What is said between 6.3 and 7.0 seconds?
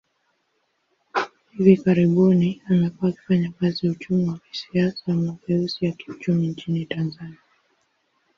nchini